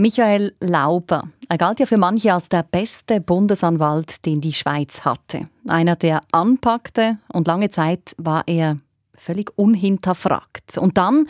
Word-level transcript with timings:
Michael 0.00 0.56
Lauber. 0.60 1.28
Er 1.50 1.58
galt 1.58 1.78
ja 1.78 1.84
für 1.84 1.98
manche 1.98 2.32
als 2.32 2.48
der 2.48 2.62
beste 2.62 3.20
Bundesanwalt, 3.20 4.24
den 4.24 4.40
die 4.40 4.54
Schweiz 4.54 5.04
hatte. 5.04 5.44
Einer, 5.68 5.94
der 5.94 6.22
anpackte 6.32 7.18
und 7.30 7.46
lange 7.46 7.68
Zeit 7.68 8.14
war 8.16 8.44
er 8.46 8.78
völlig 9.14 9.50
unhinterfragt. 9.58 10.78
Und 10.78 10.96
dann, 10.96 11.28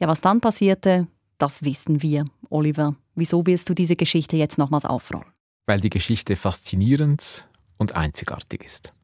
ja, 0.00 0.08
was 0.08 0.22
dann 0.22 0.40
passierte, 0.40 1.08
das 1.36 1.62
wissen 1.62 2.00
wir. 2.00 2.24
Oliver, 2.48 2.94
wieso 3.16 3.44
willst 3.44 3.68
du 3.68 3.74
diese 3.74 3.96
Geschichte 3.96 4.38
jetzt 4.38 4.56
nochmals 4.56 4.86
aufrollen? 4.86 5.26
Weil 5.66 5.80
die 5.80 5.90
Geschichte 5.90 6.36
faszinierend 6.36 7.46
und 7.76 7.96
einzigartig 7.96 8.64
ist. 8.64 8.94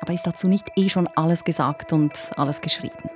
Aber 0.00 0.12
ist 0.12 0.26
dazu 0.26 0.48
nicht 0.48 0.66
eh 0.74 0.88
schon 0.88 1.06
alles 1.06 1.44
gesagt 1.44 1.92
und 1.92 2.12
alles 2.36 2.60
geschrieben? 2.60 3.15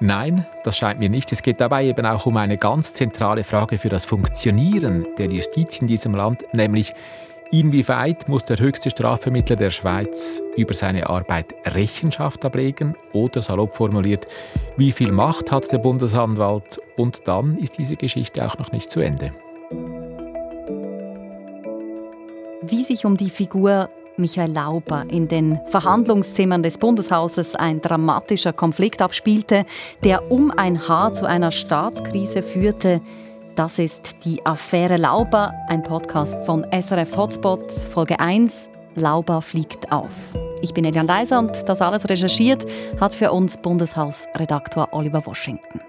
Nein, 0.00 0.46
das 0.62 0.78
scheint 0.78 1.00
mir 1.00 1.08
nicht. 1.08 1.32
Es 1.32 1.42
geht 1.42 1.60
dabei 1.60 1.84
eben 1.84 2.06
auch 2.06 2.26
um 2.26 2.36
eine 2.36 2.56
ganz 2.56 2.94
zentrale 2.94 3.42
Frage 3.42 3.78
für 3.78 3.88
das 3.88 4.04
Funktionieren 4.04 5.06
der 5.18 5.26
Justiz 5.26 5.80
in 5.80 5.88
diesem 5.88 6.14
Land, 6.14 6.44
nämlich 6.52 6.94
inwieweit 7.50 8.28
muss 8.28 8.44
der 8.44 8.60
höchste 8.60 8.90
Strafvermittler 8.90 9.56
der 9.56 9.70
Schweiz 9.70 10.40
über 10.56 10.72
seine 10.72 11.08
Arbeit 11.08 11.52
Rechenschaft 11.64 12.44
ablegen 12.44 12.94
oder 13.12 13.42
salopp 13.42 13.74
formuliert, 13.74 14.28
wie 14.76 14.92
viel 14.92 15.10
Macht 15.10 15.50
hat 15.50 15.72
der 15.72 15.78
Bundesanwalt 15.78 16.78
und 16.96 17.26
dann 17.26 17.56
ist 17.56 17.78
diese 17.78 17.96
Geschichte 17.96 18.46
auch 18.46 18.56
noch 18.58 18.70
nicht 18.70 18.92
zu 18.92 19.00
Ende. 19.00 19.32
Wie 22.62 22.84
sich 22.84 23.04
um 23.04 23.16
die 23.16 23.30
Figur 23.30 23.88
Michael 24.18 24.52
Lauber 24.52 25.04
in 25.08 25.28
den 25.28 25.60
Verhandlungszimmern 25.70 26.62
des 26.62 26.78
Bundeshauses 26.78 27.54
ein 27.54 27.80
dramatischer 27.80 28.52
Konflikt 28.52 29.00
abspielte, 29.00 29.64
der 30.02 30.30
um 30.30 30.50
ein 30.50 30.88
Haar 30.88 31.14
zu 31.14 31.26
einer 31.26 31.50
Staatskrise 31.50 32.42
führte. 32.42 33.00
Das 33.56 33.78
ist 33.78 34.24
die 34.24 34.44
Affäre 34.44 34.96
Lauber, 34.96 35.52
ein 35.68 35.82
Podcast 35.82 36.36
von 36.46 36.64
SRF 36.70 37.16
Hotspot, 37.16 37.72
Folge 37.72 38.20
1. 38.20 38.68
Lauber 38.94 39.42
fliegt 39.42 39.90
auf. 39.92 40.10
Ich 40.60 40.74
bin 40.74 40.84
Elian 40.84 41.06
Leiser 41.06 41.38
und 41.38 41.52
das 41.66 41.80
alles 41.80 42.08
recherchiert 42.08 42.66
hat 43.00 43.14
für 43.14 43.32
uns 43.32 43.56
Bundeshausredaktor 43.56 44.88
Oliver 44.92 45.24
Washington. 45.24 45.80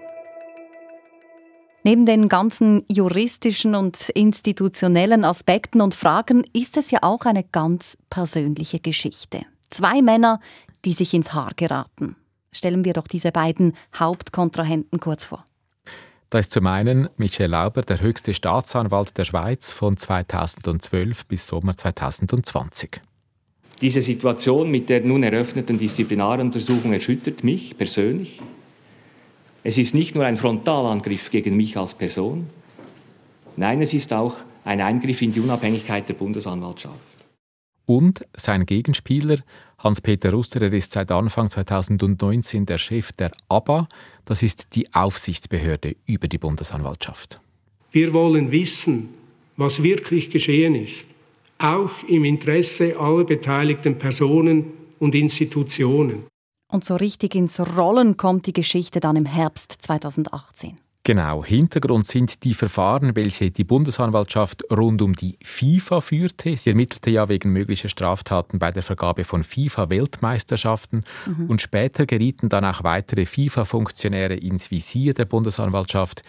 Neben 1.82 2.04
den 2.04 2.28
ganzen 2.28 2.84
juristischen 2.88 3.74
und 3.74 4.10
institutionellen 4.10 5.24
Aspekten 5.24 5.80
und 5.80 5.94
Fragen 5.94 6.44
ist 6.52 6.76
es 6.76 6.90
ja 6.90 6.98
auch 7.02 7.24
eine 7.24 7.42
ganz 7.42 7.96
persönliche 8.10 8.80
Geschichte. 8.80 9.46
Zwei 9.70 10.02
Männer, 10.02 10.40
die 10.84 10.92
sich 10.92 11.14
ins 11.14 11.32
Haar 11.32 11.52
geraten. 11.56 12.16
Stellen 12.52 12.84
wir 12.84 12.92
doch 12.92 13.06
diese 13.06 13.32
beiden 13.32 13.74
Hauptkontrahenten 13.96 15.00
kurz 15.00 15.24
vor. 15.24 15.44
Da 16.28 16.38
ist 16.38 16.52
zum 16.52 16.66
einen 16.66 17.08
Michael 17.16 17.50
Lauber, 17.50 17.82
der 17.82 18.00
höchste 18.00 18.34
Staatsanwalt 18.34 19.16
der 19.16 19.24
Schweiz 19.24 19.72
von 19.72 19.96
2012 19.96 21.26
bis 21.26 21.46
Sommer 21.46 21.76
2020. 21.76 23.00
Diese 23.80 24.02
Situation 24.02 24.70
mit 24.70 24.90
der 24.90 25.00
nun 25.00 25.22
eröffneten 25.22 25.78
Disziplinaruntersuchung 25.78 26.92
erschüttert 26.92 27.42
mich 27.42 27.76
persönlich 27.78 28.38
es 29.62 29.78
ist 29.78 29.94
nicht 29.94 30.14
nur 30.14 30.24
ein 30.24 30.36
Frontalangriff 30.36 31.30
gegen 31.30 31.56
mich 31.56 31.76
als 31.76 31.94
Person, 31.94 32.46
nein, 33.56 33.82
es 33.82 33.94
ist 33.94 34.12
auch 34.12 34.36
ein 34.64 34.80
Eingriff 34.80 35.22
in 35.22 35.32
die 35.32 35.40
Unabhängigkeit 35.40 36.08
der 36.08 36.14
Bundesanwaltschaft. 36.14 36.98
Und 37.86 38.24
sein 38.36 38.66
Gegenspieler, 38.66 39.38
Hans-Peter 39.78 40.30
Rusterer, 40.30 40.72
ist 40.72 40.92
seit 40.92 41.10
Anfang 41.10 41.50
2019 41.50 42.64
der 42.64 42.78
Chef 42.78 43.10
der 43.12 43.32
ABA, 43.48 43.88
das 44.24 44.42
ist 44.42 44.76
die 44.76 44.92
Aufsichtsbehörde 44.94 45.96
über 46.06 46.28
die 46.28 46.38
Bundesanwaltschaft. 46.38 47.40
Wir 47.90 48.12
wollen 48.12 48.52
wissen, 48.52 49.08
was 49.56 49.82
wirklich 49.82 50.30
geschehen 50.30 50.76
ist, 50.76 51.08
auch 51.58 51.90
im 52.06 52.24
Interesse 52.24 52.98
aller 52.98 53.24
beteiligten 53.24 53.98
Personen 53.98 54.66
und 55.00 55.14
Institutionen. 55.14 56.29
Und 56.70 56.84
so 56.84 56.96
richtig 56.96 57.34
ins 57.34 57.58
Rollen 57.60 58.16
kommt 58.16 58.46
die 58.46 58.52
Geschichte 58.52 59.00
dann 59.00 59.16
im 59.16 59.26
Herbst 59.26 59.76
2018. 59.80 60.78
Genau, 61.02 61.42
Hintergrund 61.44 62.06
sind 62.06 62.44
die 62.44 62.52
Verfahren, 62.52 63.16
welche 63.16 63.50
die 63.50 63.64
Bundesanwaltschaft 63.64 64.64
rund 64.70 65.00
um 65.00 65.14
die 65.14 65.38
FIFA 65.42 66.02
führte. 66.02 66.54
Sie 66.56 66.70
ermittelte 66.70 67.10
ja 67.10 67.28
wegen 67.30 67.50
möglicher 67.50 67.88
Straftaten 67.88 68.58
bei 68.58 68.70
der 68.70 68.82
Vergabe 68.82 69.24
von 69.24 69.42
FIFA-Weltmeisterschaften 69.42 71.04
mhm. 71.26 71.46
und 71.46 71.62
später 71.62 72.04
gerieten 72.04 72.50
dann 72.50 72.66
auch 72.66 72.84
weitere 72.84 73.24
FIFA-Funktionäre 73.24 74.34
ins 74.34 74.70
Visier 74.70 75.14
der 75.14 75.24
Bundesanwaltschaft, 75.24 76.22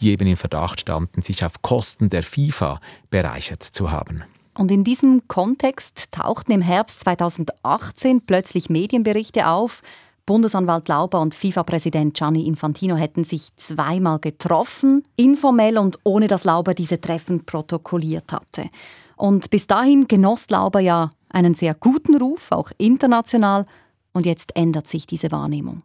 die 0.00 0.10
eben 0.10 0.26
im 0.26 0.38
Verdacht 0.38 0.80
standen, 0.80 1.20
sich 1.20 1.44
auf 1.44 1.60
Kosten 1.60 2.08
der 2.08 2.22
FIFA 2.22 2.80
bereichert 3.10 3.62
zu 3.62 3.90
haben. 3.90 4.24
Und 4.56 4.70
in 4.70 4.84
diesem 4.84 5.26
Kontext 5.28 6.12
tauchten 6.12 6.52
im 6.52 6.62
Herbst 6.62 7.00
2018 7.00 8.22
plötzlich 8.26 8.70
Medienberichte 8.70 9.48
auf, 9.48 9.82
Bundesanwalt 10.26 10.88
Lauber 10.88 11.20
und 11.20 11.34
FIFA-Präsident 11.34 12.14
Gianni 12.14 12.46
Infantino 12.46 12.96
hätten 12.96 13.24
sich 13.24 13.54
zweimal 13.56 14.18
getroffen, 14.20 15.04
informell 15.16 15.76
und 15.76 15.98
ohne 16.02 16.28
dass 16.28 16.44
Lauber 16.44 16.72
diese 16.72 16.98
Treffen 16.98 17.44
protokolliert 17.44 18.32
hatte. 18.32 18.70
Und 19.16 19.50
bis 19.50 19.66
dahin 19.66 20.08
genoss 20.08 20.48
Lauber 20.48 20.80
ja 20.80 21.10
einen 21.28 21.54
sehr 21.54 21.74
guten 21.74 22.16
Ruf, 22.16 22.52
auch 22.52 22.70
international, 22.78 23.66
und 24.14 24.24
jetzt 24.24 24.56
ändert 24.56 24.88
sich 24.88 25.06
diese 25.06 25.30
Wahrnehmung. 25.30 25.80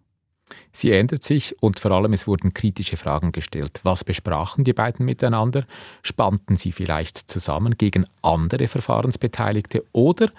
Sie 0.72 0.92
ändert 0.92 1.24
sich 1.24 1.56
und 1.62 1.80
vor 1.80 1.92
allem 1.92 2.14
es 2.14 2.28
wurden 2.28 2.54
kritische 2.54 2.98
Fragen 2.98 3.32
gestellt. 3.32 3.80
Was 3.84 4.04
besprachen 4.04 4.64
die 4.64 4.74
beiden 4.74 5.06
miteinander? 5.06 5.66
Spannten 6.02 6.58
sie 6.58 6.72
vielleicht 6.72 7.18
zusammen 7.18 7.76
gegen 7.78 8.06
andere 8.22 8.68
Verfahrensbeteiligte 8.68 9.84
oder 9.92 10.30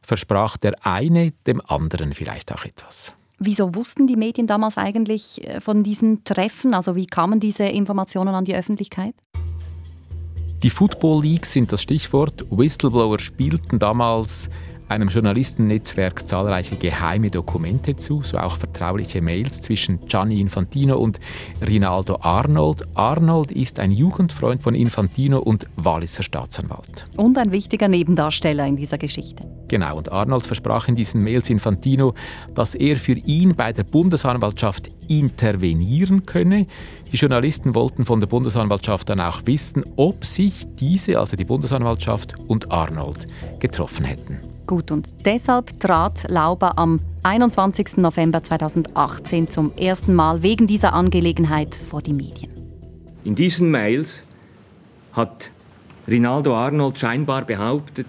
versprach 0.00 0.56
der 0.56 0.74
eine 0.84 1.32
dem 1.46 1.60
anderen 1.66 2.14
vielleicht 2.14 2.52
auch 2.52 2.64
etwas? 2.64 3.12
Wieso 3.38 3.74
wussten 3.74 4.06
die 4.06 4.16
Medien 4.16 4.46
damals 4.46 4.76
eigentlich 4.76 5.46
äh, 5.46 5.60
von 5.60 5.82
diesen 5.82 6.24
Treffen? 6.24 6.74
Also 6.74 6.94
wie 6.94 7.06
kamen 7.06 7.40
diese 7.40 7.64
Informationen 7.64 8.34
an 8.34 8.44
die 8.44 8.54
Öffentlichkeit? 8.54 9.14
Die 10.62 10.68
Football 10.68 11.22
Leagues 11.22 11.52
sind 11.52 11.72
das 11.72 11.80
Stichwort. 11.80 12.44
Whistleblower 12.50 13.18
spielten 13.18 13.78
damals 13.78 14.50
einem 14.90 15.08
Journalistennetzwerk 15.08 16.26
zahlreiche 16.26 16.76
geheime 16.76 17.30
Dokumente 17.30 17.94
zu, 17.96 18.22
so 18.22 18.38
auch 18.38 18.56
vertrauliche 18.56 19.22
Mails 19.22 19.60
zwischen 19.60 20.00
Gianni 20.06 20.40
Infantino 20.40 20.98
und 20.98 21.20
Rinaldo 21.66 22.18
Arnold. 22.20 22.86
Arnold 22.94 23.52
ist 23.52 23.78
ein 23.78 23.92
Jugendfreund 23.92 24.62
von 24.62 24.74
Infantino 24.74 25.38
und 25.38 25.66
Walliser 25.76 26.22
Staatsanwalt. 26.22 27.06
Und 27.16 27.38
ein 27.38 27.52
wichtiger 27.52 27.88
Nebendarsteller 27.88 28.66
in 28.66 28.76
dieser 28.76 28.98
Geschichte. 28.98 29.44
Genau, 29.68 29.96
und 29.98 30.10
Arnold 30.10 30.44
versprach 30.44 30.88
in 30.88 30.96
diesen 30.96 31.22
Mails 31.22 31.48
Infantino, 31.48 32.14
dass 32.54 32.74
er 32.74 32.96
für 32.96 33.12
ihn 33.12 33.54
bei 33.54 33.72
der 33.72 33.84
Bundesanwaltschaft 33.84 34.90
intervenieren 35.06 36.26
könne. 36.26 36.66
Die 37.12 37.16
Journalisten 37.16 37.76
wollten 37.76 38.04
von 38.04 38.18
der 38.20 38.26
Bundesanwaltschaft 38.26 39.08
dann 39.08 39.20
auch 39.20 39.42
wissen, 39.44 39.84
ob 39.94 40.24
sich 40.24 40.66
diese, 40.74 41.20
also 41.20 41.36
die 41.36 41.44
Bundesanwaltschaft 41.44 42.34
und 42.48 42.72
Arnold, 42.72 43.28
getroffen 43.60 44.04
hätten. 44.04 44.49
Gut, 44.70 44.92
und 44.92 45.08
deshalb 45.24 45.80
trat 45.80 46.30
Lauber 46.30 46.78
am 46.78 47.00
21. 47.24 47.96
November 47.96 48.40
2018 48.40 49.48
zum 49.48 49.72
ersten 49.74 50.14
Mal 50.14 50.44
wegen 50.44 50.68
dieser 50.68 50.92
Angelegenheit 50.92 51.74
vor 51.74 52.02
die 52.02 52.12
Medien. 52.12 52.52
In 53.24 53.34
diesen 53.34 53.72
Mails 53.72 54.22
hat 55.12 55.50
Rinaldo 56.06 56.54
Arnold 56.54 57.00
scheinbar 57.00 57.44
behauptet, 57.46 58.06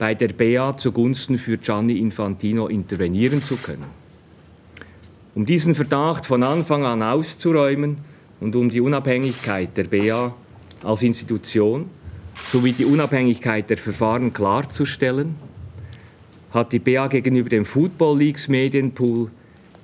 bei 0.00 0.16
der 0.16 0.32
BA 0.32 0.76
zugunsten 0.76 1.38
für 1.38 1.58
Gianni 1.58 2.00
Infantino 2.00 2.66
intervenieren 2.66 3.40
zu 3.40 3.54
können. 3.54 3.86
Um 5.36 5.46
diesen 5.46 5.76
Verdacht 5.76 6.26
von 6.26 6.42
Anfang 6.42 6.84
an 6.84 7.04
auszuräumen 7.04 7.98
und 8.40 8.56
um 8.56 8.68
die 8.68 8.80
Unabhängigkeit 8.80 9.76
der 9.76 9.84
BA 9.84 10.34
als 10.82 11.02
Institution 11.04 11.88
sowie 12.34 12.72
die 12.72 12.84
Unabhängigkeit 12.84 13.70
der 13.70 13.78
Verfahren 13.78 14.32
klarzustellen, 14.32 15.36
hat 16.52 16.72
die 16.72 16.78
BA 16.78 17.08
gegenüber 17.08 17.48
dem 17.48 17.64
Football 17.64 18.18
Leagues 18.18 18.48
Medienpool 18.48 19.30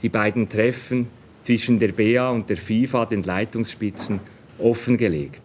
die 0.03 0.09
beiden 0.09 0.49
Treffen 0.49 1.09
zwischen 1.43 1.79
der 1.79 1.93
BA 1.93 2.31
und 2.31 2.51
der 2.51 2.57
FIFA, 2.57 3.07
den 3.07 3.23
Leitungsspitzen, 3.23 4.21
offengelegt. 4.59 5.43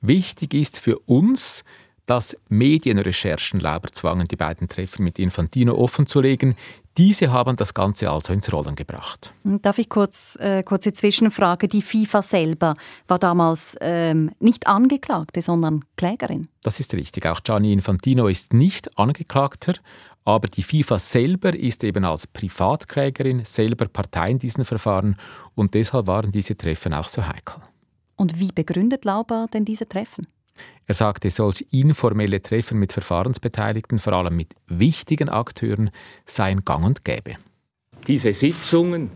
Wichtig 0.00 0.52
ist 0.52 0.80
für 0.80 0.98
uns, 1.06 1.64
dass 2.06 2.36
Medienrecherchen 2.48 3.60
Lauber 3.60 3.88
zwangen, 3.92 4.26
die 4.28 4.36
beiden 4.36 4.68
Treffen 4.68 5.04
mit 5.04 5.18
Infantino 5.18 5.74
offenzulegen. 5.74 6.54
Diese 6.98 7.32
haben 7.32 7.56
das 7.56 7.74
Ganze 7.74 8.10
also 8.10 8.32
ins 8.32 8.52
Rollen 8.52 8.76
gebracht. 8.76 9.32
Darf 9.42 9.78
ich 9.78 9.88
kurz 9.88 10.36
äh, 10.38 10.62
kurze 10.62 10.92
Zwischenfrage? 10.92 11.66
Die 11.66 11.82
FIFA 11.82 12.22
selber 12.22 12.74
war 13.08 13.18
damals 13.18 13.76
ähm, 13.80 14.30
nicht 14.38 14.66
Angeklagte, 14.66 15.42
sondern 15.42 15.84
Klägerin. 15.96 16.48
Das 16.62 16.78
ist 16.78 16.94
richtig. 16.94 17.26
Auch 17.26 17.40
Gianni 17.42 17.72
Infantino 17.72 18.28
ist 18.28 18.52
nicht 18.52 18.96
Angeklagter, 18.96 19.74
aber 20.24 20.48
die 20.48 20.62
FIFA 20.62 20.98
selber 20.98 21.54
ist 21.54 21.84
eben 21.84 22.04
als 22.04 22.26
Privatklägerin 22.26 23.44
selber 23.44 23.86
Partei 23.88 24.30
in 24.30 24.38
diesen 24.38 24.64
Verfahren 24.64 25.16
und 25.54 25.74
deshalb 25.74 26.06
waren 26.06 26.30
diese 26.30 26.56
Treffen 26.56 26.94
auch 26.94 27.08
so 27.08 27.26
heikel. 27.26 27.56
Und 28.16 28.38
wie 28.38 28.52
begründet 28.52 29.04
Lauber 29.04 29.46
denn 29.52 29.64
diese 29.64 29.88
Treffen? 29.88 30.26
Er 30.86 30.94
sagte, 30.94 31.30
solch 31.30 31.66
informelle 31.70 32.40
Treffen 32.40 32.78
mit 32.78 32.92
Verfahrensbeteiligten, 32.92 33.98
vor 33.98 34.12
allem 34.12 34.36
mit 34.36 34.54
wichtigen 34.66 35.28
Akteuren, 35.28 35.90
seien 36.26 36.64
gang 36.64 36.84
und 36.84 37.04
gäbe. 37.04 37.36
Diese 38.06 38.32
Sitzungen, 38.32 39.10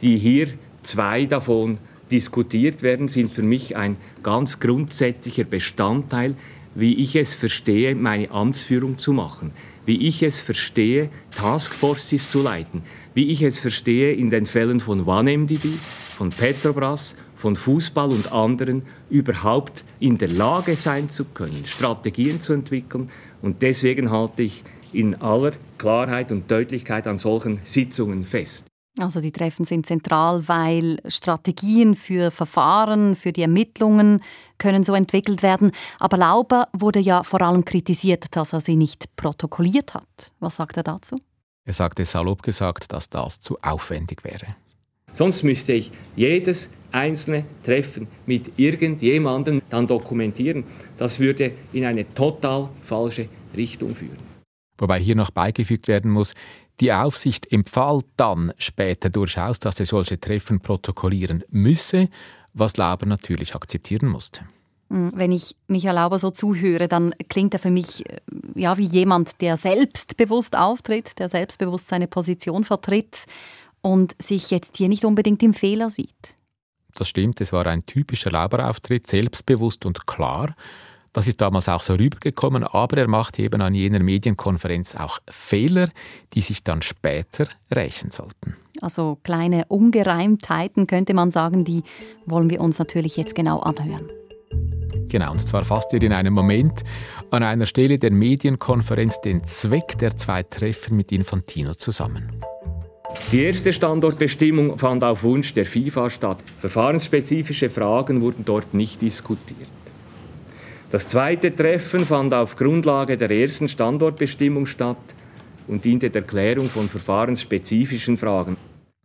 die 0.00 0.18
hier 0.18 0.48
zwei 0.82 1.24
davon 1.24 1.78
diskutiert 2.10 2.82
werden, 2.82 3.08
sind 3.08 3.32
für 3.32 3.42
mich 3.42 3.76
ein 3.76 3.96
ganz 4.22 4.60
grundsätzlicher 4.60 5.44
Bestandteil, 5.44 6.36
wie 6.74 6.94
ich 6.96 7.16
es 7.16 7.34
verstehe, 7.34 7.94
meine 7.94 8.30
Amtsführung 8.30 8.98
zu 8.98 9.12
machen, 9.12 9.52
wie 9.86 10.06
ich 10.06 10.22
es 10.22 10.40
verstehe, 10.40 11.08
Taskforces 11.30 12.30
zu 12.30 12.42
leiten, 12.42 12.82
wie 13.14 13.30
ich 13.30 13.42
es 13.42 13.58
verstehe 13.58 14.12
in 14.12 14.28
den 14.28 14.46
Fällen 14.46 14.80
von 14.80 15.06
OneMDB, 15.06 15.68
von 16.16 16.28
Petrobras, 16.28 17.16
von 17.36 17.56
Fußball 17.56 18.10
und 18.10 18.32
anderen 18.32 18.82
überhaupt 19.08 19.84
in 20.00 20.18
der 20.18 20.28
Lage 20.28 20.74
sein 20.74 21.10
zu 21.10 21.24
können, 21.24 21.64
Strategien 21.64 22.40
zu 22.40 22.52
entwickeln. 22.52 23.10
Und 23.42 23.62
deswegen 23.62 24.10
halte 24.10 24.42
ich 24.42 24.64
in 24.92 25.14
aller 25.16 25.52
Klarheit 25.78 26.32
und 26.32 26.50
Deutlichkeit 26.50 27.06
an 27.06 27.18
solchen 27.18 27.60
Sitzungen 27.64 28.24
fest. 28.24 28.66
Also 28.98 29.20
die 29.20 29.32
Treffen 29.32 29.66
sind 29.66 29.84
zentral, 29.84 30.48
weil 30.48 30.98
Strategien 31.06 31.94
für 31.94 32.30
Verfahren, 32.30 33.14
für 33.14 33.30
die 33.30 33.42
Ermittlungen 33.42 34.22
können 34.56 34.84
so 34.84 34.94
entwickelt 34.94 35.42
werden. 35.42 35.72
Aber 35.98 36.16
Lauber 36.16 36.68
wurde 36.72 37.00
ja 37.00 37.22
vor 37.22 37.42
allem 37.42 37.64
kritisiert, 37.64 38.24
dass 38.30 38.54
er 38.54 38.60
sie 38.60 38.76
nicht 38.76 39.14
protokolliert 39.16 39.92
hat. 39.92 40.32
Was 40.40 40.56
sagt 40.56 40.78
er 40.78 40.82
dazu? 40.82 41.16
Er 41.66 41.74
sagte 41.74 42.04
salopp 42.04 42.42
gesagt, 42.42 42.92
dass 42.92 43.10
das 43.10 43.40
zu 43.40 43.58
aufwendig 43.60 44.24
wäre. 44.24 44.56
Sonst 45.12 45.42
müsste 45.42 45.74
ich 45.74 45.92
jedes 46.14 46.70
einzelne 46.92 47.44
Treffen 47.64 48.06
mit 48.24 48.58
irgendjemandem 48.58 49.60
dann 49.68 49.86
dokumentieren. 49.86 50.64
Das 50.96 51.18
würde 51.18 51.52
in 51.72 51.84
eine 51.84 52.14
total 52.14 52.70
falsche 52.82 53.28
Richtung 53.54 53.94
führen. 53.94 54.18
Wobei 54.78 55.00
hier 55.00 55.16
noch 55.16 55.30
beigefügt 55.30 55.88
werden 55.88 56.10
muss, 56.10 56.34
die 56.80 56.92
Aufsicht 56.92 57.50
empfahl 57.52 58.02
dann 58.16 58.52
später 58.58 59.08
durchaus, 59.10 59.58
dass 59.58 59.80
er 59.80 59.86
solche 59.86 60.20
Treffen 60.20 60.60
protokollieren 60.60 61.44
müsse, 61.50 62.08
was 62.52 62.76
Lauber 62.76 63.06
natürlich 63.06 63.54
akzeptieren 63.54 64.08
musste. 64.08 64.42
Hm, 64.90 65.12
wenn 65.14 65.32
ich 65.32 65.56
Michael 65.66 65.96
Lauber 65.96 66.18
so 66.18 66.30
zuhöre, 66.30 66.88
dann 66.88 67.14
klingt 67.28 67.54
er 67.54 67.60
für 67.60 67.70
mich 67.70 68.08
äh, 68.08 68.20
ja 68.54 68.76
wie 68.78 68.86
jemand, 68.86 69.40
der 69.40 69.56
selbstbewusst 69.56 70.56
auftritt, 70.56 71.18
der 71.18 71.28
selbstbewusst 71.28 71.88
seine 71.88 72.06
Position 72.06 72.64
vertritt 72.64 73.24
und 73.82 74.14
sich 74.20 74.50
jetzt 74.50 74.76
hier 74.76 74.88
nicht 74.88 75.04
unbedingt 75.04 75.42
im 75.42 75.54
Fehler 75.54 75.90
sieht. 75.90 76.34
Das 76.94 77.08
stimmt, 77.08 77.40
es 77.40 77.52
war 77.52 77.66
ein 77.66 77.84
typischer 77.84 78.30
Lauber-Auftritt, 78.30 79.06
selbstbewusst 79.06 79.84
und 79.84 80.06
klar. 80.06 80.54
Das 81.16 81.26
ist 81.26 81.40
damals 81.40 81.66
auch 81.70 81.80
so 81.80 81.94
rübergekommen, 81.94 82.62
aber 82.62 82.98
er 82.98 83.08
machte 83.08 83.40
eben 83.40 83.62
an 83.62 83.74
jener 83.74 84.00
Medienkonferenz 84.00 84.96
auch 84.96 85.18
Fehler, 85.30 85.88
die 86.34 86.42
sich 86.42 86.62
dann 86.62 86.82
später 86.82 87.46
rächen 87.74 88.10
sollten. 88.10 88.54
Also 88.82 89.16
kleine 89.22 89.64
Ungereimtheiten 89.68 90.86
könnte 90.86 91.14
man 91.14 91.30
sagen, 91.30 91.64
die 91.64 91.84
wollen 92.26 92.50
wir 92.50 92.60
uns 92.60 92.78
natürlich 92.78 93.16
jetzt 93.16 93.34
genau 93.34 93.60
anhören. 93.60 94.10
Genau, 95.08 95.32
und 95.32 95.40
zwar 95.40 95.64
fasst 95.64 95.94
er 95.94 96.02
in 96.02 96.12
einem 96.12 96.34
Moment 96.34 96.82
an 97.30 97.42
einer 97.42 97.64
Stelle 97.64 97.98
der 97.98 98.10
Medienkonferenz 98.10 99.18
den 99.22 99.42
Zweck 99.42 99.96
der 99.96 100.18
zwei 100.18 100.42
Treffen 100.42 100.98
mit 100.98 101.12
Infantino 101.12 101.72
zusammen. 101.72 102.30
Die 103.32 103.42
erste 103.42 103.72
Standortbestimmung 103.72 104.78
fand 104.78 105.02
auf 105.02 105.22
Wunsch 105.22 105.54
der 105.54 105.64
FIFA 105.64 106.10
statt. 106.10 106.38
Verfahrensspezifische 106.60 107.70
Fragen 107.70 108.20
wurden 108.20 108.44
dort 108.44 108.74
nicht 108.74 109.00
diskutiert. 109.00 109.68
Das 110.90 111.08
zweite 111.08 111.54
Treffen 111.54 112.06
fand 112.06 112.32
auf 112.32 112.54
Grundlage 112.54 113.16
der 113.16 113.30
ersten 113.30 113.68
Standortbestimmung 113.68 114.66
statt 114.66 114.96
und 115.66 115.84
diente 115.84 116.10
der 116.10 116.22
Klärung 116.22 116.68
von 116.68 116.88
verfahrensspezifischen 116.88 118.16
Fragen. 118.16 118.56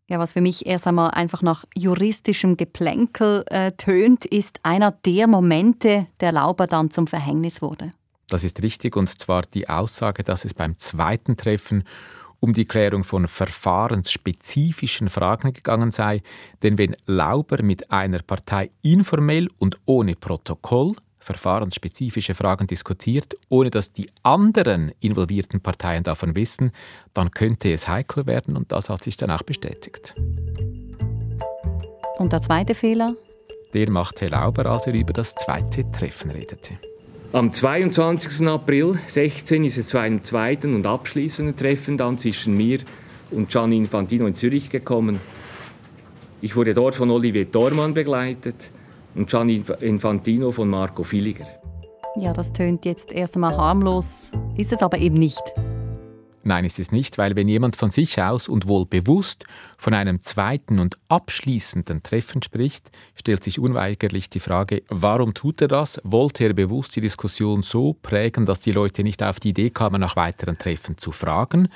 Ja, 0.07 0.19
was 0.19 0.33
für 0.33 0.41
mich 0.41 0.65
erst 0.65 0.85
einmal 0.85 1.11
einfach 1.11 1.41
nach 1.41 1.65
juristischem 1.75 2.55
Geplänkel 2.55 3.45
äh, 3.47 3.71
tönt, 3.71 4.25
ist 4.25 4.59
einer 4.61 4.91
der 4.91 5.25
Momente, 5.25 6.05
der 6.19 6.33
Lauber 6.33 6.67
dann 6.67 6.91
zum 6.91 7.07
Verhängnis 7.07 7.61
wurde. 7.61 7.93
Das 8.27 8.43
ist 8.43 8.61
richtig, 8.61 8.95
und 8.95 9.09
zwar 9.09 9.41
die 9.41 9.67
Aussage, 9.67 10.23
dass 10.23 10.45
es 10.45 10.53
beim 10.53 10.77
zweiten 10.77 11.35
Treffen 11.35 11.83
um 12.39 12.53
die 12.53 12.65
Klärung 12.65 13.03
von 13.03 13.27
verfahrensspezifischen 13.27 15.09
Fragen 15.09 15.53
gegangen 15.53 15.91
sei, 15.91 16.21
denn 16.61 16.77
wenn 16.77 16.95
Lauber 17.05 17.63
mit 17.63 17.91
einer 17.91 18.19
Partei 18.19 18.69
informell 18.81 19.49
und 19.57 19.77
ohne 19.85 20.15
Protokoll 20.15 20.95
verfahrensspezifische 21.21 22.33
Fragen 22.33 22.67
diskutiert, 22.67 23.35
ohne 23.47 23.69
dass 23.69 23.93
die 23.93 24.09
anderen 24.23 24.91
involvierten 24.99 25.61
Parteien 25.61 26.03
davon 26.03 26.35
wissen, 26.35 26.71
dann 27.13 27.31
könnte 27.31 27.71
es 27.71 27.87
heikel 27.87 28.27
werden 28.27 28.57
und 28.57 28.71
das 28.71 28.89
hat 28.89 29.03
sich 29.03 29.17
dann 29.17 29.31
auch 29.31 29.43
bestätigt. 29.43 30.15
Und 32.17 32.33
der 32.33 32.41
zweite 32.41 32.75
Fehler? 32.75 33.15
Der 33.73 33.89
machte 33.89 34.27
Lauber, 34.27 34.65
als 34.65 34.87
er 34.87 34.93
über 34.93 35.13
das 35.13 35.33
zweite 35.35 35.89
Treffen 35.91 36.31
redete. 36.31 36.77
Am 37.31 37.53
22. 37.53 38.45
April 38.47 38.99
2016 39.07 39.63
ist 39.63 39.77
es 39.77 39.87
zu 39.87 39.97
einem 39.97 40.21
zweiten 40.23 40.75
und 40.75 40.85
abschließenden 40.85 41.55
Treffen 41.55 41.97
dann 41.97 42.17
zwischen 42.17 42.57
mir 42.57 42.79
und 43.29 43.49
Gianni 43.49 43.77
Infantino 43.77 44.25
in 44.27 44.35
Zürich 44.35 44.69
gekommen. 44.69 45.21
Ich 46.41 46.55
wurde 46.55 46.73
dort 46.73 46.95
von 46.95 47.09
Olivier 47.09 47.45
Dormann 47.45 47.93
begleitet 47.93 48.55
und 49.15 49.29
Gianni 49.29 49.63
Infantino 49.79 50.51
von 50.51 50.69
Marco 50.69 51.03
Filiger. 51.03 51.47
Ja, 52.17 52.33
das 52.33 52.51
tönt 52.51 52.85
jetzt 52.85 53.11
erst 53.11 53.35
einmal 53.35 53.55
harmlos, 53.55 54.31
ist 54.57 54.73
es 54.73 54.81
aber 54.81 54.97
eben 54.97 55.15
nicht. 55.15 55.41
Nein, 56.43 56.65
ist 56.65 56.79
es 56.79 56.91
nicht, 56.91 57.19
weil 57.19 57.35
wenn 57.35 57.47
jemand 57.47 57.75
von 57.75 57.91
sich 57.91 58.19
aus 58.19 58.47
und 58.47 58.67
wohl 58.67 58.87
bewusst 58.87 59.45
von 59.77 59.93
einem 59.93 60.21
zweiten 60.21 60.79
und 60.79 60.97
abschließenden 61.07 62.01
Treffen 62.01 62.41
spricht, 62.41 62.89
stellt 63.13 63.43
sich 63.43 63.59
unweigerlich 63.59 64.29
die 64.29 64.39
Frage, 64.39 64.81
warum 64.89 65.35
tut 65.35 65.61
er 65.61 65.67
das? 65.67 66.01
Wollte 66.03 66.45
er 66.45 66.53
bewusst 66.53 66.95
die 66.95 67.01
Diskussion 67.01 67.61
so 67.61 67.93
prägen, 67.93 68.45
dass 68.45 68.59
die 68.59 68.71
Leute 68.71 69.03
nicht 69.03 69.21
auf 69.21 69.39
die 69.39 69.49
Idee 69.49 69.69
kamen, 69.69 70.01
nach 70.01 70.15
weiteren 70.15 70.57
Treffen 70.57 70.97
zu 70.97 71.11
fragen? 71.11 71.69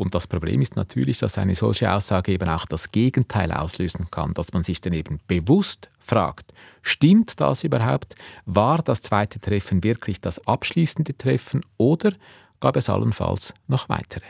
Und 0.00 0.14
das 0.14 0.26
Problem 0.26 0.62
ist 0.62 0.76
natürlich, 0.76 1.18
dass 1.18 1.36
eine 1.36 1.54
solche 1.54 1.92
Aussage 1.92 2.32
eben 2.32 2.48
auch 2.48 2.64
das 2.64 2.90
Gegenteil 2.90 3.52
auslösen 3.52 4.10
kann, 4.10 4.32
dass 4.32 4.54
man 4.54 4.62
sich 4.62 4.80
dann 4.80 4.94
eben 4.94 5.20
bewusst 5.26 5.90
fragt, 5.98 6.54
stimmt 6.80 7.38
das 7.38 7.64
überhaupt? 7.64 8.14
War 8.46 8.78
das 8.78 9.02
zweite 9.02 9.38
Treffen 9.40 9.84
wirklich 9.84 10.18
das 10.18 10.46
abschließende 10.46 11.18
Treffen 11.18 11.60
oder 11.76 12.14
gab 12.60 12.76
es 12.76 12.88
allenfalls 12.88 13.52
noch 13.68 13.90
weitere? 13.90 14.24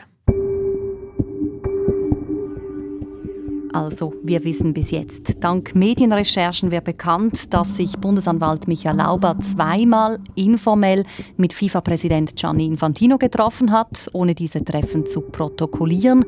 Also, 3.73 4.13
wir 4.23 4.43
wissen 4.43 4.73
bis 4.73 4.91
jetzt, 4.91 5.35
dank 5.39 5.75
Medienrecherchen 5.75 6.71
wird 6.71 6.83
bekannt, 6.83 7.53
dass 7.53 7.77
sich 7.77 7.97
Bundesanwalt 7.97 8.67
Michael 8.67 8.97
Lauber 8.97 9.37
zweimal 9.39 10.19
informell 10.35 11.05
mit 11.37 11.53
FIFA-Präsident 11.53 12.35
Gianni 12.35 12.65
Infantino 12.65 13.17
getroffen 13.17 13.71
hat, 13.71 14.09
ohne 14.13 14.35
diese 14.35 14.63
Treffen 14.63 15.05
zu 15.05 15.21
protokollieren. 15.21 16.25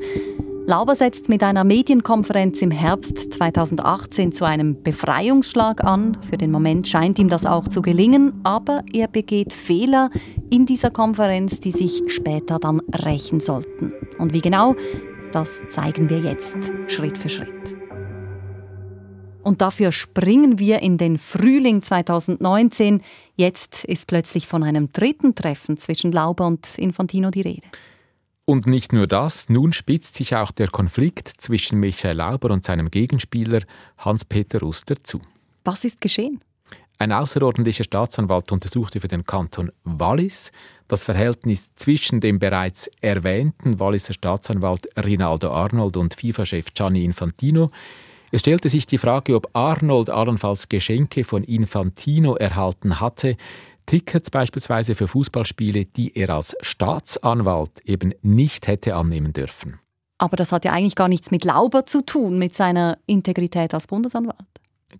Lauber 0.66 0.94
setzt 0.94 1.28
mit 1.28 1.42
einer 1.42 1.62
Medienkonferenz 1.62 2.62
im 2.62 2.70
Herbst 2.70 3.34
2018 3.34 4.32
zu 4.32 4.46
einem 4.46 4.82
Befreiungsschlag 4.82 5.84
an. 5.84 6.16
Für 6.22 6.38
den 6.38 6.50
Moment 6.50 6.88
scheint 6.88 7.18
ihm 7.18 7.28
das 7.28 7.44
auch 7.44 7.68
zu 7.68 7.82
gelingen, 7.82 8.40
aber 8.44 8.82
er 8.94 9.08
begeht 9.08 9.52
Fehler 9.52 10.08
in 10.48 10.64
dieser 10.64 10.90
Konferenz, 10.90 11.60
die 11.60 11.72
sich 11.72 12.04
später 12.06 12.58
dann 12.58 12.80
rächen 13.04 13.40
sollten. 13.40 13.92
Und 14.18 14.32
wie 14.32 14.40
genau, 14.40 14.74
das 15.34 15.60
zeigen 15.68 16.08
wir 16.08 16.20
jetzt 16.20 16.56
Schritt 16.86 17.18
für 17.18 17.28
Schritt. 17.28 17.76
Und 19.42 19.60
dafür 19.60 19.92
springen 19.92 20.58
wir 20.58 20.80
in 20.80 20.96
den 20.96 21.18
Frühling 21.18 21.82
2019. 21.82 23.02
Jetzt 23.36 23.84
ist 23.84 24.06
plötzlich 24.06 24.46
von 24.46 24.62
einem 24.62 24.92
dritten 24.92 25.34
Treffen 25.34 25.76
zwischen 25.76 26.12
Lauber 26.12 26.46
und 26.46 26.78
Infantino 26.78 27.30
die 27.30 27.42
Rede. 27.42 27.66
Und 28.46 28.66
nicht 28.66 28.92
nur 28.92 29.06
das, 29.06 29.48
nun 29.48 29.72
spitzt 29.72 30.14
sich 30.14 30.36
auch 30.36 30.50
der 30.50 30.68
Konflikt 30.68 31.28
zwischen 31.28 31.80
Michael 31.80 32.18
Lauber 32.18 32.50
und 32.50 32.64
seinem 32.64 32.90
Gegenspieler 32.90 33.62
Hans-Peter 33.98 34.60
Ruster 34.60 34.96
zu. 35.02 35.20
Was 35.64 35.84
ist 35.84 36.00
geschehen? 36.00 36.40
Ein 36.98 37.12
außerordentlicher 37.12 37.84
Staatsanwalt 37.84 38.52
untersuchte 38.52 39.00
für 39.00 39.08
den 39.08 39.24
Kanton 39.24 39.72
Wallis 39.82 40.52
das 40.86 41.04
Verhältnis 41.04 41.74
zwischen 41.74 42.20
dem 42.20 42.38
bereits 42.38 42.88
erwähnten 43.00 43.80
Walliser 43.80 44.14
Staatsanwalt 44.14 44.86
Rinaldo 44.96 45.50
Arnold 45.50 45.96
und 45.96 46.14
FIFA-Chef 46.14 46.72
Gianni 46.74 47.04
Infantino. 47.04 47.70
Es 48.30 48.42
stellte 48.42 48.68
sich 48.68 48.86
die 48.86 48.98
Frage, 48.98 49.34
ob 49.34 49.48
Arnold 49.54 50.10
allenfalls 50.10 50.68
Geschenke 50.68 51.24
von 51.24 51.42
Infantino 51.42 52.36
erhalten 52.36 53.00
hatte, 53.00 53.36
Tickets 53.86 54.30
beispielsweise 54.30 54.94
für 54.94 55.08
Fußballspiele, 55.08 55.84
die 55.84 56.16
er 56.16 56.30
als 56.30 56.56
Staatsanwalt 56.60 57.80
eben 57.84 58.14
nicht 58.22 58.66
hätte 58.66 58.94
annehmen 58.96 59.32
dürfen. 59.32 59.80
Aber 60.18 60.36
das 60.36 60.52
hat 60.52 60.64
ja 60.64 60.72
eigentlich 60.72 60.94
gar 60.94 61.08
nichts 61.08 61.30
mit 61.30 61.44
Lauber 61.44 61.86
zu 61.86 62.00
tun, 62.00 62.38
mit 62.38 62.54
seiner 62.54 62.98
Integrität 63.06 63.74
als 63.74 63.86
Bundesanwalt. 63.86 64.46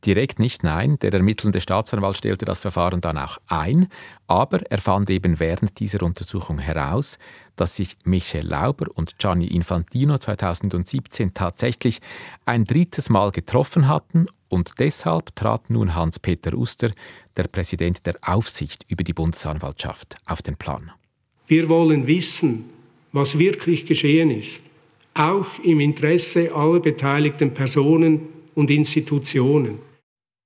Direkt 0.05 0.39
nicht, 0.39 0.63
nein. 0.63 0.99
Der 1.01 1.13
ermittelnde 1.13 1.61
Staatsanwalt 1.61 2.17
stellte 2.17 2.45
das 2.45 2.59
Verfahren 2.59 3.01
dann 3.01 3.19
auch 3.19 3.39
ein, 3.47 3.89
aber 4.27 4.61
er 4.71 4.79
fand 4.79 5.11
eben 5.11 5.39
während 5.39 5.79
dieser 5.81 6.03
Untersuchung 6.03 6.59
heraus, 6.59 7.19
dass 7.57 7.77
sich 7.77 7.97
Michel 8.05 8.47
Lauber 8.47 8.87
und 8.95 9.19
Gianni 9.19 9.47
Infantino 9.47 10.19
2017 10.19 11.35
tatsächlich 11.35 12.01
ein 12.45 12.65
drittes 12.65 13.11
Mal 13.11 13.31
getroffen 13.31 13.89
hatten 13.89 14.27
und 14.49 14.73
deshalb 14.79 15.35
trat 15.37 15.71
nun 15.71 15.95
Hans-Peter 15.95 16.55
Uster, 16.55 16.91
der 17.37 17.45
Präsident 17.49 18.07
der 18.07 18.17
Aufsicht 18.23 18.85
über 18.89 19.05
die 19.05 19.13
Bundesanwaltschaft, 19.13 20.17
auf 20.27 20.43
den 20.43 20.57
Plan. 20.57 20.93
Wir 21.47 21.69
wollen 21.69 22.07
wissen, 22.07 22.71
was 23.13 23.39
wirklich 23.39 23.87
geschehen 23.87 24.31
ist, 24.31 24.65
auch 25.15 25.47
im 25.63 25.81
Interesse 25.81 26.55
aller 26.55 26.81
beteiligten 26.81 27.55
Personen 27.55 28.29
und 28.55 28.71
Institutionen. 28.71 29.79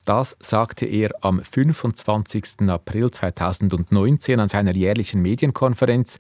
Das 0.05 0.37
sagte 0.41 0.87
er 0.87 1.11
am 1.21 1.43
25. 1.43 2.67
April 2.69 3.11
2019 3.11 4.41
an 4.41 4.49
seiner 4.49 4.75
jährlichen 4.75 5.21
Medienkonferenz. 5.21 6.19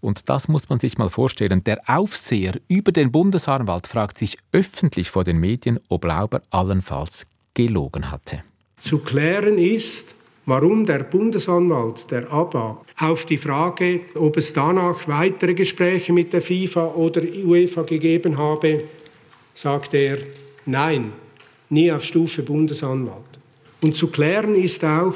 Und 0.00 0.28
das 0.28 0.48
muss 0.48 0.68
man 0.68 0.80
sich 0.80 0.98
mal 0.98 1.08
vorstellen. 1.08 1.62
Der 1.64 1.80
Aufseher 1.86 2.54
über 2.68 2.92
den 2.92 3.12
Bundesanwalt 3.12 3.86
fragt 3.86 4.18
sich 4.18 4.38
öffentlich 4.52 5.10
vor 5.10 5.24
den 5.24 5.38
Medien, 5.38 5.78
ob 5.88 6.04
Lauber 6.04 6.42
allenfalls 6.50 7.26
gelogen 7.54 8.10
hatte. 8.10 8.42
Zu 8.80 8.98
klären 8.98 9.58
ist, 9.58 10.14
warum 10.46 10.86
der 10.86 11.00
Bundesanwalt 11.00 12.10
der 12.10 12.32
ABA 12.32 12.80
auf 12.98 13.24
die 13.24 13.36
Frage, 13.36 14.00
ob 14.14 14.36
es 14.36 14.52
danach 14.52 15.06
weitere 15.06 15.54
Gespräche 15.54 16.12
mit 16.12 16.32
der 16.32 16.42
FIFA 16.42 16.86
oder 16.86 17.22
UEFA 17.22 17.82
gegeben 17.82 18.38
habe, 18.38 18.84
sagt 19.54 19.94
er, 19.94 20.18
nein, 20.66 21.12
nie 21.70 21.92
auf 21.92 22.04
Stufe 22.04 22.42
Bundesanwalt. 22.42 23.38
Und 23.82 23.96
zu 23.96 24.08
klären 24.08 24.54
ist 24.54 24.84
auch, 24.84 25.14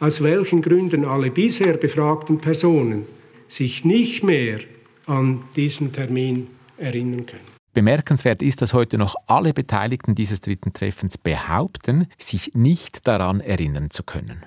aus 0.00 0.22
welchen 0.22 0.62
Gründen 0.62 1.04
alle 1.04 1.30
bisher 1.30 1.76
befragten 1.76 2.38
Personen 2.38 3.06
sich 3.48 3.84
nicht 3.84 4.22
mehr 4.22 4.60
an 5.06 5.42
diesen 5.56 5.92
Termin 5.92 6.46
erinnern 6.76 7.26
können. 7.26 7.58
Bemerkenswert 7.74 8.42
ist, 8.42 8.62
dass 8.62 8.74
heute 8.74 8.98
noch 8.98 9.14
alle 9.26 9.52
Beteiligten 9.52 10.14
dieses 10.14 10.40
dritten 10.40 10.72
Treffens 10.72 11.18
behaupten, 11.18 12.06
sich 12.18 12.54
nicht 12.54 13.06
daran 13.06 13.40
erinnern 13.40 13.90
zu 13.90 14.02
können. 14.02 14.42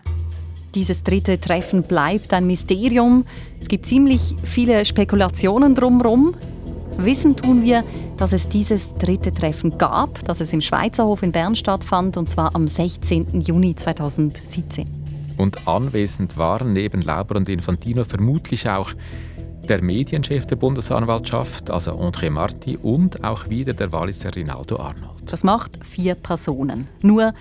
Dieses 0.75 1.03
dritte 1.03 1.39
Treffen 1.39 1.83
bleibt 1.83 2.33
ein 2.33 2.47
Mysterium. 2.47 3.25
Es 3.59 3.67
gibt 3.67 3.85
ziemlich 3.85 4.35
viele 4.43 4.85
Spekulationen 4.85 5.75
drumherum. 5.75 6.33
Wissen 6.97 7.35
tun 7.35 7.63
wir, 7.63 7.83
dass 8.17 8.33
es 8.33 8.47
dieses 8.47 8.93
dritte 8.95 9.33
Treffen 9.33 9.77
gab, 9.77 10.23
dass 10.25 10.39
es 10.39 10.53
im 10.53 10.61
Schweizerhof 10.61 11.23
in 11.23 11.31
Bern 11.31 11.55
stattfand, 11.55 12.17
und 12.17 12.29
zwar 12.29 12.55
am 12.55 12.67
16. 12.67 13.41
Juni 13.41 13.75
2017. 13.75 14.87
Und 15.37 15.67
anwesend 15.67 16.37
waren 16.37 16.73
neben 16.73 17.01
Lauber 17.01 17.35
und 17.35 17.49
Infantino 17.49 18.03
vermutlich 18.03 18.69
auch 18.69 18.91
der 19.67 19.81
Medienchef 19.81 20.45
der 20.45 20.55
Bundesanwaltschaft, 20.55 21.71
also 21.71 21.91
André 21.91 22.29
Marti, 22.29 22.77
und 22.77 23.23
auch 23.23 23.49
wieder 23.49 23.73
der 23.73 23.91
Walliser 23.91 24.35
Rinaldo 24.35 24.77
Arnold. 24.77 25.23
Das 25.25 25.43
macht 25.43 25.83
vier 25.83 26.15
Personen. 26.15 26.87
Nur 27.01 27.33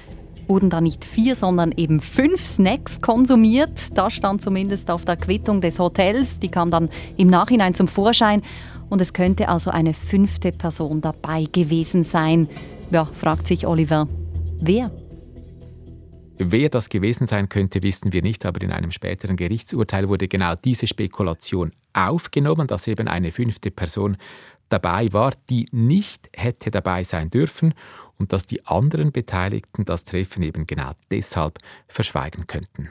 wurden 0.51 0.69
da 0.69 0.81
nicht 0.81 1.05
vier, 1.05 1.37
sondern 1.37 1.73
eben 1.73 2.01
fünf 2.01 2.45
Snacks 2.45 3.01
konsumiert. 3.01 3.71
Das 3.95 4.13
stand 4.13 4.43
zumindest 4.43 4.91
auf 4.91 5.05
der 5.05 5.17
Quittung 5.17 5.61
des 5.61 5.79
Hotels. 5.79 6.39
Die 6.41 6.49
kam 6.49 6.71
dann 6.71 6.91
im 7.17 7.29
Nachhinein 7.29 7.73
zum 7.73 7.87
Vorschein. 7.87 8.43
Und 8.91 9.01
es 9.01 9.13
könnte 9.13 9.49
also 9.49 9.71
eine 9.71 9.95
fünfte 9.95 10.53
Person 10.53 11.01
dabei 11.01 11.47
gewesen 11.51 12.05
sein. 12.05 12.49
Ja, 12.91 13.07
fragt 13.07 13.47
sich 13.47 13.67
Oliver. 13.67 14.07
Wer? 14.61 14.91
Wer 16.39 16.69
das 16.71 16.89
gewesen 16.89 17.27
sein 17.27 17.49
könnte, 17.49 17.83
wissen 17.83 18.13
wir 18.13 18.23
nicht, 18.23 18.45
aber 18.47 18.63
in 18.63 18.73
einem 18.73 18.91
späteren 18.91 19.37
Gerichtsurteil 19.37 20.09
wurde 20.09 20.27
genau 20.27 20.55
diese 20.55 20.87
Spekulation 20.87 21.73
aufgenommen, 21.93 22.67
dass 22.67 22.89
eben 22.89 23.09
eine 23.09 23.31
fünfte 23.31 23.71
Person 23.71 24.17
dabei 24.71 25.13
war, 25.13 25.35
die 25.51 25.69
nicht 25.71 26.31
hätte 26.35 26.71
dabei 26.71 27.05
sein 27.05 27.31
dürfen 27.31 27.75
und 28.19 28.33
dass 28.33 28.47
die 28.47 28.65
anderen 28.67 29.13
Beteiligten 29.13 29.85
das 29.85 30.05
Treffen 30.05 30.43
eben 30.43 30.67
genau 30.67 30.93
deshalb 31.11 31.59
verschweigen 31.89 32.47
könnten. 32.47 32.89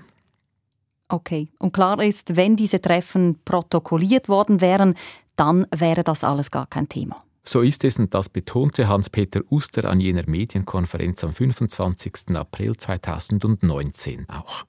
Okay, 1.09 1.49
und 1.57 1.73
klar 1.73 2.01
ist, 2.01 2.35
wenn 2.37 2.55
diese 2.55 2.79
Treffen 2.79 3.39
protokolliert 3.43 4.29
worden 4.29 4.61
wären, 4.61 4.93
dann 5.35 5.65
wäre 5.75 6.03
das 6.03 6.23
alles 6.23 6.51
gar 6.51 6.67
kein 6.67 6.87
Thema. 6.87 7.23
So 7.43 7.61
ist 7.61 7.83
es 7.83 7.97
und 7.97 8.13
das 8.13 8.29
betonte 8.29 8.87
Hans-Peter 8.87 9.41
Uster 9.49 9.89
an 9.89 9.99
jener 9.99 10.23
Medienkonferenz 10.27 11.23
am 11.23 11.33
25. 11.33 12.35
April 12.35 12.77
2019 12.77 14.27
auch. 14.29 14.65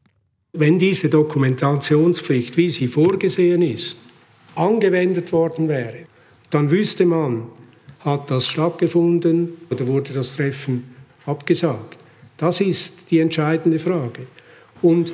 Wenn 0.54 0.78
diese 0.78 1.11
Dokumentationspflicht, 1.11 2.56
wie 2.56 2.70
sie 2.70 2.88
vorgesehen 2.88 3.61
ist, 3.61 3.99
angewendet 4.54 5.30
worden 5.32 5.68
wäre, 5.68 6.06
dann 6.49 6.70
wüsste 6.70 7.04
man, 7.04 7.49
hat 8.00 8.30
das 8.30 8.49
stattgefunden 8.49 9.59
oder 9.68 9.87
wurde 9.87 10.14
das 10.14 10.37
Treffen 10.37 10.94
abgesagt. 11.26 11.99
Das 12.38 12.62
ist 12.62 13.11
die 13.11 13.18
entscheidende 13.18 13.78
Frage. 13.78 14.26
Und 14.80 15.12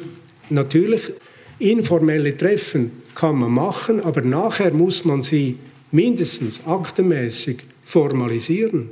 natürlich, 0.50 1.12
informelle 1.58 2.36
Treffen 2.36 3.02
kann 3.14 3.38
man 3.38 3.52
machen, 3.52 4.00
aber 4.00 4.22
nachher 4.22 4.72
muss 4.72 5.04
man 5.04 5.22
sie 5.22 5.58
mindestens 5.90 6.66
aktenmäßig 6.66 7.62
formalisieren. 7.84 8.90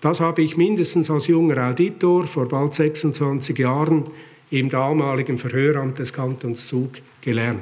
Das 0.00 0.20
habe 0.20 0.42
ich 0.42 0.56
mindestens 0.56 1.10
als 1.10 1.26
junger 1.26 1.68
Auditor 1.68 2.26
vor 2.26 2.48
bald 2.48 2.74
26 2.74 3.58
Jahren 3.58 4.04
im 4.50 4.68
damaligen 4.68 5.38
Verhöramt 5.38 5.98
des 5.98 6.12
Kantons 6.12 6.68
Zug 6.68 6.92
gelernt. 7.20 7.60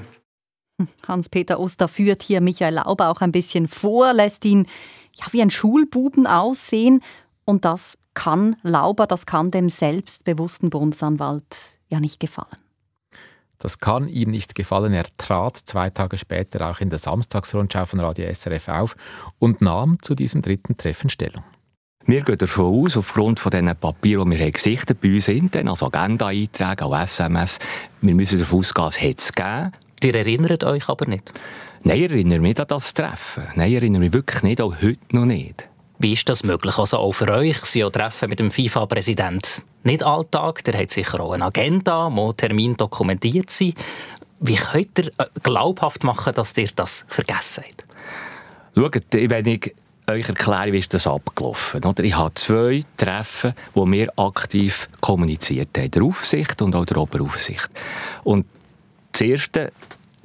Hans-Peter 1.07 1.59
Oster 1.59 1.89
führt 1.89 2.23
hier 2.23 2.41
Michael 2.41 2.75
Lauber 2.75 3.09
auch 3.09 3.21
ein 3.21 3.33
bisschen 3.33 3.67
vor, 3.67 4.13
lässt 4.13 4.45
ihn 4.45 4.67
ja, 5.15 5.27
wie 5.33 5.43
ein 5.43 5.51
Schulbuben 5.51 6.27
aussehen. 6.27 7.03
Und 7.45 7.65
das 7.65 7.99
kann 8.15 8.57
Lauber, 8.63 9.07
das 9.07 9.27
kann 9.27 9.51
dem 9.51 9.69
selbstbewussten 9.69 10.71
Bundesanwalt 10.71 11.57
ja 11.89 11.99
nicht 11.99 12.21
gefallen. 12.21 12.68
Das 13.59 13.79
kann 13.79 14.09
ihm 14.09 14.31
nicht 14.31 14.55
gefallen. 14.55 14.93
Er 14.93 15.05
trat 15.17 15.57
zwei 15.57 15.91
Tage 15.91 16.17
später 16.17 16.71
auch 16.71 16.81
in 16.81 16.91
der 16.91 16.99
Samstagsrundschau 16.99 17.87
von 17.87 18.01
Radio 18.01 18.33
SRF 18.33 18.69
auf 18.69 18.97
und 19.39 19.61
nahm 19.61 20.01
zu 20.01 20.15
diesem 20.15 20.43
dritten 20.43 20.77
Treffen 20.77 21.11
Stellung. 21.11 21.43
Wir 22.07 22.23
gehen 22.23 22.39
davon 22.39 22.87
aus, 22.87 22.97
aufgrund 22.97 23.39
von 23.39 23.51
diesen 23.51 23.77
Papieren, 23.77 24.31
die 24.31 24.39
wir 24.39 24.51
gesichtet 24.51 25.01
bei 25.01 25.13
uns 25.13 25.29
intern, 25.29 25.69
also 25.69 25.87
Agenda-Einträge, 25.87 26.85
auch 26.85 26.99
SMS, 26.99 27.59
wir 28.01 28.15
müssen 28.15 28.39
davon 28.39 28.61
ausgehen, 28.61 28.89
es 28.89 29.01
hätte 29.03 29.19
es 29.19 29.33
gegeben. 29.33 29.73
Ihr 30.03 30.15
erinnert 30.15 30.65
euch 30.65 30.89
aber 30.89 31.07
nicht? 31.07 31.33
Nein, 31.83 31.97
ich 31.99 32.11
erinnere 32.11 32.41
mich 32.41 32.59
an 32.59 32.67
das 32.69 32.95
Treffen. 32.95 33.45
Nein, 33.57 33.69
ich 33.69 33.75
erinnere 33.75 34.01
mich 34.01 34.13
wirklich 34.13 34.43
nicht, 34.43 34.61
auch 34.63 34.75
heute 34.81 34.99
noch 35.11 35.27
nicht. 35.27 35.69
Wie 35.99 36.13
ist 36.13 36.29
das 36.29 36.45
möglich? 36.45 36.79
Also 36.79 36.99
auch 36.99 37.13
für 37.13 37.29
euch 37.29 37.59
sind 37.65 37.93
Treffen 37.93 38.29
mit 38.29 38.39
dem 38.39 38.51
FIFA-Präsident 38.51 39.63
nicht 39.83 40.05
Alltag. 40.05 40.63
Der 40.65 40.79
hat 40.79 40.91
sicher 40.91 41.21
auch 41.21 41.33
eine 41.33 41.47
Agenda, 41.47 42.09
wo 42.13 42.33
Termin 42.33 42.77
dokumentiert 42.77 43.51
sind. 43.51 43.75
Wie 44.41 44.55
könnt 44.55 44.99
ihr 44.99 45.07
äh, 45.19 45.27
glaubhaft 45.43 46.05
machen, 46.05 46.33
dass 46.35 46.57
ihr 46.57 46.71
das 46.75 47.05
vergessen 47.09 47.65
habt? 47.67 47.85
Schaut, 48.77 49.03
wenn 49.11 49.47
ich 49.47 49.75
euch 50.07 50.29
erkläre, 50.29 50.73
wie 50.73 50.79
ist 50.79 50.95
das 50.95 51.07
abgelaufen 51.07 51.83
ist. 51.83 51.99
Ich 51.99 52.17
habe 52.17 52.35
zwei 52.35 52.85
Treffen, 52.97 53.55
wo 53.75 53.91
wir 53.91 54.13
aktiv 54.17 54.89
kommuniziert 55.01 55.77
haben. 55.77 55.91
Der 55.91 56.03
Aufsicht 56.03 56.63
und 56.63 56.77
auch 56.77 56.87
der 56.87 56.99
Oberaufsicht. 56.99 57.69
Und 58.23 58.47
das 59.13 59.23
erste 59.23 59.73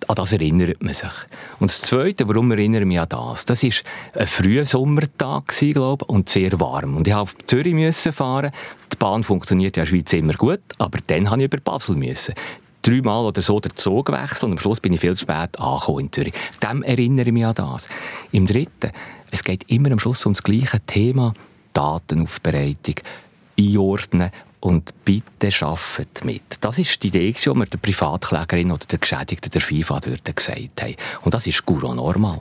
an 0.09 0.15
das 0.15 0.33
erinnert 0.33 0.81
man 0.83 0.93
sich. 0.93 1.09
Und 1.59 1.69
das 1.69 1.81
Zweite, 1.81 2.27
warum 2.27 2.51
erinnere 2.51 2.81
ich 2.81 2.87
mich 2.87 2.99
an 2.99 3.09
das? 3.09 3.45
Das 3.45 3.63
war 3.63 3.71
ein 4.15 4.27
früher 4.27 4.65
Sommertag, 4.65 5.47
glaube 5.47 6.05
ich, 6.05 6.09
und 6.09 6.29
sehr 6.29 6.59
warm. 6.59 6.97
Und 6.97 7.07
ich 7.07 7.13
musste 7.13 7.33
auf 7.33 7.45
Zürich 7.45 7.93
fahren. 8.11 8.51
Die 8.91 8.97
Bahn 8.97 9.23
funktioniert 9.23 9.77
ja 9.77 9.83
in 9.83 9.89
der 9.89 9.97
Schweiz 9.97 10.13
immer 10.13 10.33
gut, 10.33 10.61
aber 10.77 10.99
dann 11.07 11.23
musste 11.23 11.37
ich 11.39 11.45
über 11.45 11.57
Basel. 11.57 11.95
Müssen. 11.95 12.35
Dreimal 12.81 13.25
oder 13.25 13.41
so 13.41 13.59
den 13.61 13.75
Zug 13.75 14.11
wechseln 14.11 14.51
und 14.51 14.57
am 14.57 14.59
Schluss 14.59 14.81
bin 14.81 14.91
ich 14.91 14.99
viel 14.99 15.15
zu 15.15 15.21
spät 15.21 15.57
angekommen 15.57 15.99
in 15.99 16.11
Zürich. 16.11 16.33
Dem 16.61 16.83
erinnere 16.83 17.27
ich 17.27 17.31
mich 17.31 17.45
an 17.45 17.55
das. 17.55 17.87
Im 18.33 18.45
Dritten, 18.45 18.91
es 19.31 19.43
geht 19.43 19.63
immer 19.69 19.91
am 19.91 19.99
Schluss 19.99 20.25
um 20.25 20.33
das 20.33 20.43
gleiche 20.43 20.81
Thema, 20.81 21.33
Datenaufbereitung, 21.73 22.95
einordnen 23.57 24.31
und 24.63 24.93
bitte 25.03 25.51
schafft 25.51 26.23
mit. 26.23 26.43
Das 26.61 26.79
ist 26.79 27.03
die 27.03 27.07
Idee, 27.07 27.33
die 27.33 27.45
wir 27.45 27.65
der 27.65 27.77
Privatklägerin 27.77 28.71
oder 28.71 28.85
der 28.85 28.99
Geschädigten 28.99 29.51
der 29.51 29.59
FIFA 29.59 29.99
dort 29.99 30.35
gesagt 30.35 30.81
haben. 30.81 30.95
Und 31.23 31.33
das 31.33 31.47
ist 31.47 31.65
guro 31.65 31.93
normal. 31.93 32.39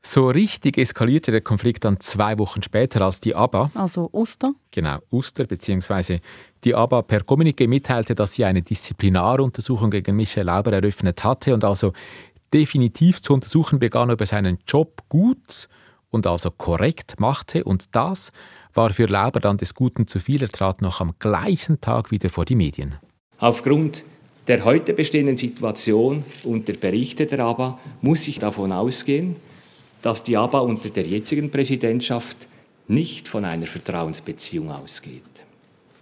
So 0.00 0.28
richtig 0.28 0.78
eskalierte 0.78 1.32
der 1.32 1.40
Konflikt 1.40 1.84
dann 1.84 1.98
zwei 1.98 2.38
Wochen 2.38 2.62
später, 2.62 3.00
als 3.00 3.20
die 3.20 3.34
ABBA, 3.34 3.70
also 3.74 4.08
Uster, 4.12 4.52
genau 4.70 4.98
Uster 5.10 5.46
bzw. 5.46 6.20
die 6.62 6.74
ABBA 6.74 7.02
per 7.02 7.22
Kommuniqué 7.22 7.66
mitteilte, 7.66 8.14
dass 8.14 8.34
sie 8.34 8.44
eine 8.44 8.62
Disziplinaruntersuchung 8.62 9.90
gegen 9.90 10.14
Michel 10.14 10.44
Lauber 10.44 10.74
eröffnet 10.74 11.24
hatte 11.24 11.54
und 11.54 11.64
also 11.64 11.92
definitiv 12.52 13.20
zu 13.20 13.32
untersuchen 13.32 13.78
begann, 13.80 14.10
ob 14.10 14.20
er 14.20 14.26
seinen 14.26 14.58
Job 14.66 15.02
gut 15.08 15.68
und 16.14 16.26
also 16.26 16.50
korrekt 16.50 17.18
machte 17.18 17.64
und 17.64 17.94
das 17.94 18.30
war 18.72 18.90
für 18.90 19.06
Lauber 19.06 19.40
dann 19.40 19.56
des 19.56 19.74
Guten 19.74 20.06
zu 20.06 20.20
viel. 20.20 20.42
Er 20.42 20.48
trat 20.48 20.80
noch 20.80 21.00
am 21.00 21.12
gleichen 21.18 21.80
Tag 21.80 22.10
wieder 22.10 22.30
vor 22.30 22.44
die 22.44 22.54
Medien. 22.54 22.94
Aufgrund 23.38 24.04
der 24.46 24.64
heute 24.64 24.92
bestehenden 24.92 25.36
Situation 25.36 26.24
und 26.44 26.68
der 26.68 26.74
Berichte 26.74 27.26
der 27.26 27.40
ABA 27.40 27.78
muss 28.00 28.28
ich 28.28 28.38
davon 28.38 28.72
ausgehen, 28.72 29.36
dass 30.02 30.22
die 30.22 30.36
ABA 30.36 30.60
unter 30.60 30.90
der 30.90 31.04
jetzigen 31.04 31.50
Präsidentschaft 31.50 32.36
nicht 32.88 33.28
von 33.28 33.44
einer 33.44 33.66
Vertrauensbeziehung 33.66 34.70
ausgeht. 34.70 35.22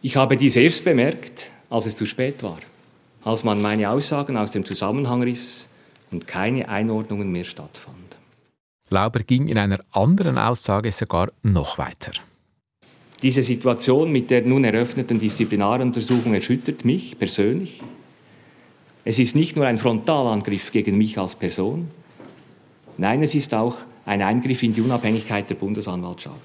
Ich 0.02 0.16
habe 0.16 0.36
dies 0.36 0.56
erst 0.56 0.84
bemerkt, 0.84 1.50
als 1.70 1.86
es 1.86 1.96
zu 1.96 2.04
spät 2.04 2.42
war, 2.42 2.58
als 3.22 3.44
man 3.44 3.62
meine 3.62 3.88
Aussagen 3.90 4.36
aus 4.36 4.50
dem 4.50 4.64
Zusammenhang 4.64 5.22
riss 5.22 5.68
und 6.10 6.26
keine 6.26 6.68
Einordnungen 6.68 7.30
mehr 7.30 7.44
stattfand. 7.44 8.11
Lauber 8.92 9.20
ging 9.20 9.48
in 9.48 9.58
einer 9.58 9.80
anderen 9.90 10.38
Aussage 10.38 10.92
sogar 10.92 11.28
noch 11.42 11.78
weiter. 11.78 12.12
Diese 13.22 13.42
Situation 13.42 14.10
mit 14.10 14.30
der 14.30 14.42
nun 14.42 14.64
eröffneten 14.64 15.18
Disziplinaruntersuchung 15.18 16.34
erschüttert 16.34 16.84
mich 16.84 17.18
persönlich. 17.18 17.80
Es 19.04 19.18
ist 19.18 19.34
nicht 19.34 19.56
nur 19.56 19.66
ein 19.66 19.78
Frontalangriff 19.78 20.70
gegen 20.70 20.96
mich 20.96 21.18
als 21.18 21.34
Person, 21.34 21.88
nein, 22.98 23.22
es 23.22 23.34
ist 23.34 23.52
auch 23.54 23.76
ein 24.04 24.22
Eingriff 24.22 24.62
in 24.62 24.74
die 24.74 24.80
Unabhängigkeit 24.80 25.48
der 25.50 25.54
Bundesanwaltschaft. 25.56 26.36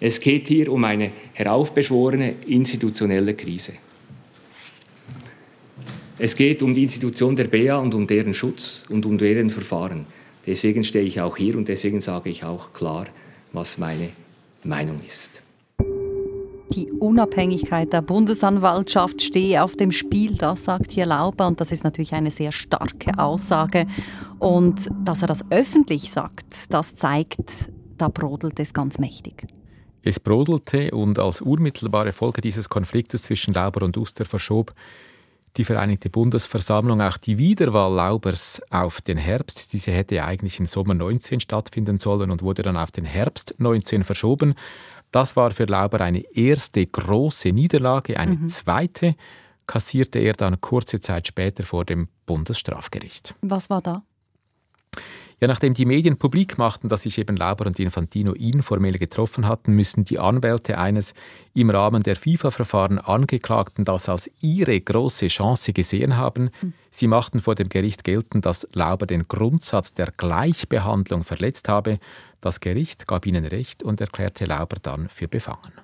Es 0.00 0.20
geht 0.20 0.48
hier 0.48 0.70
um 0.70 0.84
eine 0.84 1.10
heraufbeschworene 1.32 2.34
institutionelle 2.46 3.34
Krise. 3.34 3.74
Es 6.16 6.36
geht 6.36 6.62
um 6.62 6.74
die 6.74 6.84
Institution 6.84 7.34
der 7.34 7.48
BA 7.48 7.76
und 7.76 7.92
um 7.92 8.06
deren 8.06 8.34
Schutz 8.34 8.84
und 8.88 9.04
um 9.04 9.18
deren 9.18 9.50
Verfahren. 9.50 10.06
Deswegen 10.46 10.84
stehe 10.84 11.04
ich 11.04 11.20
auch 11.20 11.36
hier 11.36 11.56
und 11.56 11.66
deswegen 11.66 12.00
sage 12.00 12.30
ich 12.30 12.44
auch 12.44 12.72
klar, 12.72 13.06
was 13.52 13.78
meine 13.78 14.10
Meinung 14.62 15.00
ist. 15.04 15.30
Die 16.72 16.90
Unabhängigkeit 16.92 17.92
der 17.92 18.02
Bundesanwaltschaft 18.02 19.22
stehe 19.22 19.62
auf 19.62 19.74
dem 19.74 19.90
Spiel, 19.90 20.36
das 20.36 20.64
sagt 20.64 20.92
hier 20.92 21.06
Lauber 21.06 21.48
und 21.48 21.60
das 21.60 21.72
ist 21.72 21.82
natürlich 21.82 22.14
eine 22.14 22.30
sehr 22.30 22.52
starke 22.52 23.18
Aussage. 23.18 23.86
Und 24.38 24.88
dass 25.04 25.22
er 25.22 25.28
das 25.28 25.44
öffentlich 25.50 26.12
sagt, 26.12 26.46
das 26.70 26.94
zeigt, 26.94 27.40
da 27.98 28.08
brodelt 28.08 28.60
es 28.60 28.72
ganz 28.72 28.98
mächtig. 28.98 29.46
Es 30.02 30.20
brodelte 30.20 30.90
und 30.92 31.18
als 31.18 31.40
unmittelbare 31.40 32.12
Folge 32.12 32.40
dieses 32.40 32.68
Konfliktes 32.68 33.24
zwischen 33.24 33.54
Lauber 33.54 33.84
und 33.84 33.96
Uster 33.96 34.24
verschob 34.24 34.74
die 35.56 35.64
Vereinigte 35.64 36.10
Bundesversammlung 36.10 37.00
auch 37.00 37.16
die 37.16 37.38
Wiederwahl 37.38 37.94
Laubers 37.94 38.60
auf 38.70 39.00
den 39.00 39.18
Herbst. 39.18 39.72
Diese 39.72 39.92
hätte 39.92 40.24
eigentlich 40.24 40.58
im 40.58 40.66
Sommer 40.66 40.94
19 40.94 41.40
stattfinden 41.40 41.98
sollen 41.98 42.30
und 42.30 42.42
wurde 42.42 42.62
dann 42.62 42.76
auf 42.76 42.90
den 42.90 43.04
Herbst 43.04 43.54
19 43.58 44.02
verschoben. 44.02 44.54
Das 45.12 45.36
war 45.36 45.52
für 45.52 45.66
Lauber 45.66 46.00
eine 46.00 46.20
erste 46.34 46.84
große 46.84 47.50
Niederlage. 47.50 48.18
Eine 48.18 48.34
mhm. 48.34 48.48
zweite 48.48 49.14
kassierte 49.66 50.18
er 50.18 50.32
dann 50.32 50.60
kurze 50.60 51.00
Zeit 51.00 51.28
später 51.28 51.62
vor 51.62 51.84
dem 51.84 52.08
Bundesstrafgericht. 52.26 53.34
Was 53.40 53.70
war 53.70 53.80
da? 53.80 54.02
Ja, 55.44 55.48
nachdem 55.48 55.74
die 55.74 55.84
Medien 55.84 56.16
publik 56.16 56.56
machten, 56.56 56.88
dass 56.88 57.02
sich 57.02 57.18
eben 57.18 57.36
Lauber 57.36 57.66
und 57.66 57.78
Infantino 57.78 58.32
informell 58.32 58.94
getroffen 58.94 59.46
hatten, 59.46 59.74
müssen 59.74 60.02
die 60.02 60.18
Anwälte 60.18 60.78
eines 60.78 61.12
im 61.52 61.68
Rahmen 61.68 62.02
der 62.02 62.16
FIFA-Verfahren 62.16 62.98
Angeklagten 62.98 63.84
das 63.84 64.08
als 64.08 64.30
ihre 64.40 64.80
große 64.80 65.26
Chance 65.26 65.74
gesehen 65.74 66.16
haben. 66.16 66.48
Hm. 66.60 66.72
Sie 66.90 67.08
machten 67.08 67.40
vor 67.40 67.56
dem 67.56 67.68
Gericht 67.68 68.04
geltend, 68.04 68.46
dass 68.46 68.66
Lauber 68.72 69.04
den 69.04 69.24
Grundsatz 69.24 69.92
der 69.92 70.14
Gleichbehandlung 70.16 71.24
verletzt 71.24 71.68
habe. 71.68 71.98
Das 72.40 72.60
Gericht 72.60 73.06
gab 73.06 73.26
ihnen 73.26 73.44
Recht 73.44 73.82
und 73.82 74.00
erklärte 74.00 74.46
Lauber 74.46 74.76
dann 74.80 75.10
für 75.10 75.28
befangen. 75.28 75.74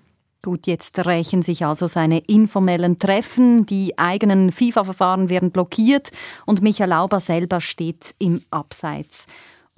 Gut, 0.43 0.67
jetzt 0.67 0.99
rächen 1.05 1.43
sich 1.43 1.67
also 1.67 1.87
seine 1.87 2.21
informellen 2.21 2.99
Treffen, 2.99 3.67
die 3.67 3.99
eigenen 3.99 4.53
FIFA-Verfahren 4.53 5.29
werden 5.29 5.51
blockiert 5.51 6.13
und 6.47 6.63
Michael 6.63 6.89
Lauber 6.89 7.21
selber 7.21 7.61
steht 7.61 8.15
im 8.19 8.41
Abseits. 8.51 9.27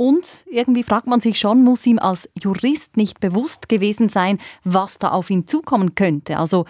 Und 0.02 0.44
irgendwie 0.50 0.82
fragt 0.82 1.06
man 1.06 1.20
sich 1.20 1.38
schon, 1.38 1.62
muss 1.62 1.86
ihm 1.86 2.00
als 2.00 2.28
Jurist 2.34 2.96
nicht 2.96 3.20
bewusst 3.20 3.68
gewesen 3.68 4.08
sein, 4.08 4.40
was 4.64 4.98
da 4.98 5.10
auf 5.12 5.30
ihn 5.30 5.46
zukommen 5.46 5.94
könnte? 5.94 6.38
Also 6.38 6.64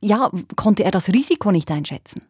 ja, 0.00 0.30
konnte 0.54 0.84
er 0.84 0.92
das 0.92 1.08
Risiko 1.08 1.50
nicht 1.50 1.68
einschätzen? 1.72 2.22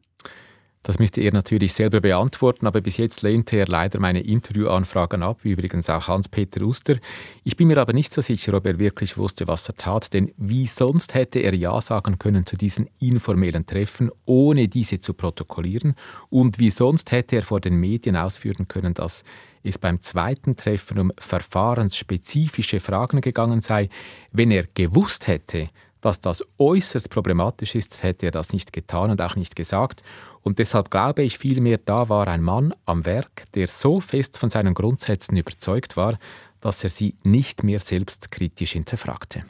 Das 0.86 1.00
müsste 1.00 1.20
er 1.20 1.32
natürlich 1.32 1.74
selber 1.74 2.00
beantworten, 2.00 2.64
aber 2.64 2.80
bis 2.80 2.96
jetzt 2.96 3.22
lehnte 3.22 3.56
er 3.56 3.66
leider 3.66 3.98
meine 3.98 4.20
Interviewanfragen 4.20 5.20
ab, 5.24 5.40
wie 5.42 5.50
übrigens 5.50 5.90
auch 5.90 6.06
Hans-Peter 6.06 6.62
Uster. 6.62 6.98
Ich 7.42 7.56
bin 7.56 7.66
mir 7.66 7.78
aber 7.78 7.92
nicht 7.92 8.14
so 8.14 8.20
sicher, 8.20 8.54
ob 8.54 8.66
er 8.66 8.78
wirklich 8.78 9.18
wusste, 9.18 9.48
was 9.48 9.68
er 9.68 9.74
tat, 9.74 10.14
denn 10.14 10.30
wie 10.36 10.64
sonst 10.66 11.14
hätte 11.14 11.40
er 11.40 11.56
Ja 11.56 11.80
sagen 11.80 12.20
können 12.20 12.46
zu 12.46 12.56
diesen 12.56 12.88
informellen 13.00 13.66
Treffen, 13.66 14.12
ohne 14.26 14.68
diese 14.68 15.00
zu 15.00 15.12
protokollieren? 15.12 15.96
Und 16.30 16.60
wie 16.60 16.70
sonst 16.70 17.10
hätte 17.10 17.34
er 17.34 17.42
vor 17.42 17.60
den 17.60 17.74
Medien 17.80 18.14
ausführen 18.14 18.68
können, 18.68 18.94
dass 18.94 19.24
es 19.64 19.78
beim 19.78 20.00
zweiten 20.00 20.54
Treffen 20.54 21.00
um 21.00 21.12
verfahrensspezifische 21.18 22.78
Fragen 22.78 23.22
gegangen 23.22 23.60
sei, 23.60 23.88
wenn 24.30 24.52
er 24.52 24.68
gewusst 24.72 25.26
hätte, 25.26 25.66
dass 26.00 26.20
das 26.20 26.44
äußerst 26.58 27.10
problematisch 27.10 27.74
ist, 27.74 28.04
hätte 28.04 28.26
er 28.26 28.32
das 28.32 28.52
nicht 28.52 28.72
getan 28.72 29.10
und 29.10 29.20
auch 29.20 29.34
nicht 29.34 29.56
gesagt. 29.56 30.04
Und 30.46 30.60
deshalb 30.60 30.92
glaube 30.92 31.24
ich 31.24 31.38
vielmehr, 31.38 31.76
da 31.76 32.08
war 32.08 32.28
ein 32.28 32.40
Mann 32.40 32.72
am 32.84 33.04
Werk, 33.04 33.50
der 33.54 33.66
so 33.66 34.00
fest 34.00 34.38
von 34.38 34.48
seinen 34.48 34.74
Grundsätzen 34.74 35.36
überzeugt 35.36 35.96
war, 35.96 36.20
dass 36.60 36.84
er 36.84 36.90
sie 36.90 37.16
nicht 37.24 37.64
mehr 37.64 37.80
selbst 37.80 38.30
kritisch 38.30 38.70
hinterfragte. 38.74 39.42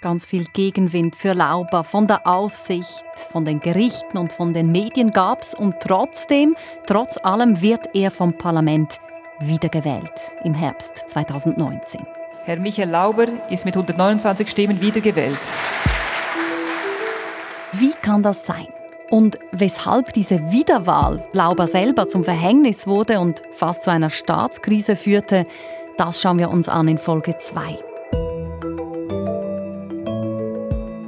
Ganz 0.00 0.24
viel 0.24 0.46
Gegenwind 0.54 1.14
für 1.14 1.34
Lauber 1.34 1.84
von 1.84 2.06
der 2.06 2.26
Aufsicht, 2.26 3.04
von 3.32 3.44
den 3.44 3.60
Gerichten 3.60 4.16
und 4.16 4.32
von 4.32 4.54
den 4.54 4.72
Medien 4.72 5.10
gab 5.10 5.42
es 5.42 5.52
und 5.52 5.74
trotzdem, 5.80 6.56
trotz 6.86 7.18
allem 7.18 7.60
wird 7.60 7.94
er 7.94 8.10
vom 8.10 8.38
Parlament 8.38 8.98
wiedergewählt 9.40 10.10
im 10.42 10.54
Herbst 10.54 11.10
2019. 11.10 12.00
Herr 12.44 12.58
Michael 12.58 12.88
Lauber 12.88 13.26
ist 13.50 13.66
mit 13.66 13.76
129 13.76 14.48
Stimmen 14.48 14.80
wiedergewählt. 14.80 15.38
Wie 17.72 17.92
kann 18.00 18.22
das 18.22 18.46
sein? 18.46 18.68
Und 19.12 19.38
weshalb 19.52 20.14
diese 20.14 20.52
Wiederwahl 20.52 21.22
Lauber 21.32 21.68
selber 21.68 22.08
zum 22.08 22.24
Verhängnis 22.24 22.86
wurde 22.86 23.20
und 23.20 23.42
fast 23.50 23.82
zu 23.82 23.90
einer 23.90 24.08
Staatskrise 24.08 24.96
führte, 24.96 25.44
das 25.98 26.22
schauen 26.22 26.38
wir 26.38 26.48
uns 26.48 26.66
an 26.66 26.88
in 26.88 26.96
Folge 26.96 27.36
2. 27.36 27.78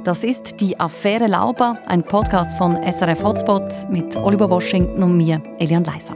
Das 0.03 0.23
ist 0.23 0.61
die 0.61 0.79
Affäre 0.79 1.25
Lauber, 1.25 1.79
ein 1.87 2.03
Podcast 2.03 2.55
von 2.59 2.75
SRF 2.75 3.23
Hotspot 3.23 3.63
mit 3.89 4.15
Oliver 4.17 4.51
Washington 4.51 5.01
und 5.01 5.17
mir, 5.17 5.41
Elian 5.57 5.83
Leiser. 5.83 6.13